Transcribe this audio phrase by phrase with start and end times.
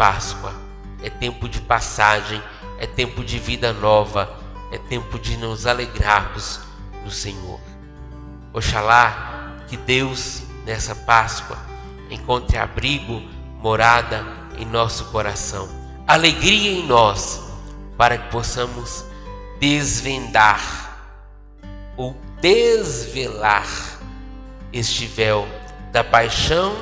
[0.00, 0.54] Páscoa,
[1.02, 2.42] é tempo de passagem,
[2.78, 4.34] é tempo de vida nova,
[4.72, 6.58] é tempo de nos alegrarmos
[7.04, 7.60] no Senhor.
[8.50, 11.58] Oxalá que Deus, nessa Páscoa,
[12.08, 13.20] encontre abrigo,
[13.58, 14.24] morada
[14.56, 15.68] em nosso coração,
[16.06, 17.42] alegria em nós,
[17.98, 19.04] para que possamos
[19.60, 21.12] desvendar
[21.94, 23.68] ou desvelar
[24.72, 25.46] este véu
[25.92, 26.74] da paixão,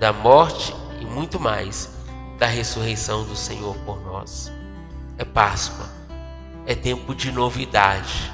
[0.00, 1.96] da morte e muito mais
[2.38, 4.52] da ressurreição do Senhor por nós.
[5.18, 5.88] É Páscoa,
[6.64, 8.32] é tempo de novidade,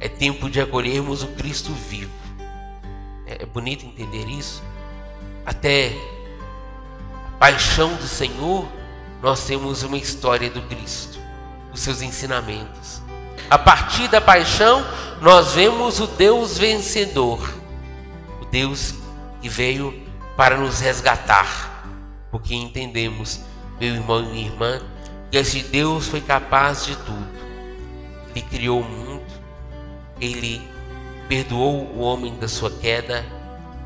[0.00, 2.12] é tempo de acolhermos o Cristo vivo.
[3.26, 4.62] É bonito entender isso.
[5.44, 5.92] Até
[7.26, 8.66] a paixão do Senhor,
[9.20, 11.18] nós temos uma história do Cristo,
[11.72, 13.02] os seus ensinamentos.
[13.50, 14.86] A partir da paixão,
[15.20, 17.40] nós vemos o Deus vencedor,
[18.40, 18.94] o Deus
[19.40, 21.67] que veio para nos resgatar,
[22.30, 23.40] porque entendemos,
[23.80, 24.80] meu irmão e minha irmã,
[25.30, 27.28] que esse Deus foi capaz de tudo.
[28.34, 29.22] Ele criou o mundo,
[30.20, 30.60] ele
[31.28, 33.24] perdoou o homem da sua queda,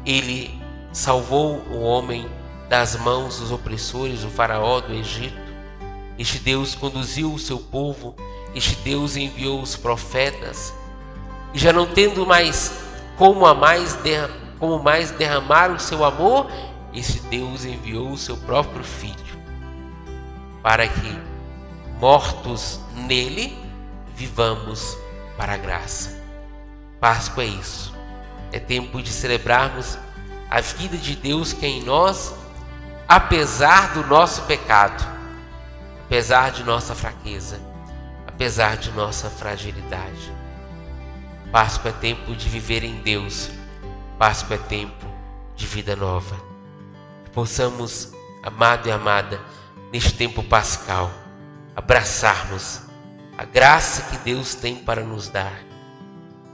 [0.04, 0.50] ele
[0.92, 2.28] salvou o homem
[2.68, 5.40] das mãos dos opressores, do faraó do Egito.
[6.18, 8.14] Este Deus conduziu o seu povo,
[8.54, 10.72] este Deus enviou os profetas,
[11.54, 12.72] e já não tendo mais
[13.16, 13.98] como mais
[14.58, 16.50] como mais derramar o seu amor,
[16.92, 19.40] esse Deus enviou o seu próprio Filho,
[20.62, 21.18] para que,
[21.98, 23.56] mortos nele,
[24.14, 24.96] vivamos
[25.36, 26.20] para a graça.
[27.00, 27.92] Páscoa é isso.
[28.52, 29.98] É tempo de celebrarmos
[30.50, 32.34] a vida de Deus que é em nós,
[33.08, 35.02] apesar do nosso pecado,
[36.04, 37.58] apesar de nossa fraqueza,
[38.26, 40.32] apesar de nossa fragilidade.
[41.50, 43.50] Páscoa é tempo de viver em Deus
[44.22, 45.04] Páscoa é tempo
[45.56, 46.51] de vida nova.
[47.32, 48.12] Possamos,
[48.42, 49.40] amado e amada,
[49.92, 51.10] neste tempo pascal,
[51.74, 52.82] abraçarmos
[53.36, 55.60] a graça que Deus tem para nos dar,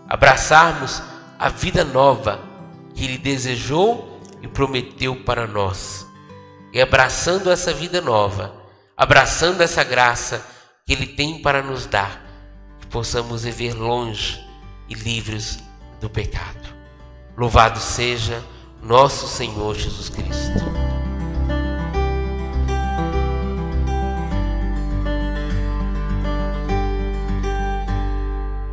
[0.09, 1.03] abraçarmos
[1.39, 2.41] a vida nova
[2.94, 6.06] que Ele desejou e prometeu para nós.
[6.72, 8.55] E abraçando essa vida nova,
[8.97, 10.45] abraçando essa graça
[10.84, 12.22] que Ele tem para nos dar,
[12.81, 14.45] que possamos viver longe
[14.89, 15.59] e livres
[16.00, 16.75] do pecado.
[17.37, 18.43] Louvado seja
[18.83, 20.78] nosso Senhor Jesus Cristo.